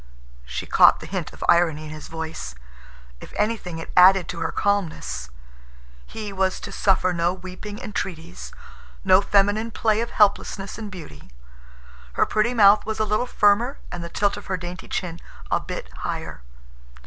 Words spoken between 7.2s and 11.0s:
weeping entreaties, no feminine play of helplessness and